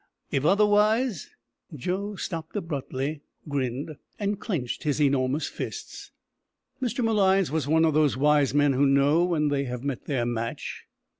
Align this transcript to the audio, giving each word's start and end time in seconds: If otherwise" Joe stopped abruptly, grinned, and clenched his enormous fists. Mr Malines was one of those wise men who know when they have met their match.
If 0.31 0.45
otherwise" 0.45 1.29
Joe 1.75 2.15
stopped 2.15 2.55
abruptly, 2.55 3.21
grinned, 3.47 3.97
and 4.17 4.39
clenched 4.39 4.81
his 4.81 4.99
enormous 4.99 5.45
fists. 5.47 6.09
Mr 6.81 7.05
Malines 7.05 7.51
was 7.51 7.67
one 7.67 7.85
of 7.85 7.93
those 7.93 8.17
wise 8.17 8.51
men 8.51 8.73
who 8.73 8.87
know 8.87 9.23
when 9.23 9.49
they 9.49 9.65
have 9.65 9.83
met 9.83 10.05
their 10.05 10.25
match. 10.25 10.85